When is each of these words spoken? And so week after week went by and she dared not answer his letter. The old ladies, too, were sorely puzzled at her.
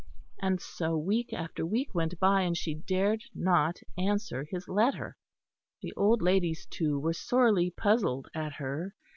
And 0.41 0.59
so 0.59 0.97
week 0.97 1.31
after 1.31 1.63
week 1.63 1.93
went 1.93 2.19
by 2.19 2.41
and 2.41 2.57
she 2.57 2.73
dared 2.73 3.21
not 3.35 3.75
answer 3.99 4.45
his 4.49 4.67
letter. 4.67 5.15
The 5.83 5.93
old 5.95 6.23
ladies, 6.23 6.65
too, 6.65 6.97
were 6.99 7.13
sorely 7.13 7.69
puzzled 7.69 8.27
at 8.33 8.53
her. 8.53 8.95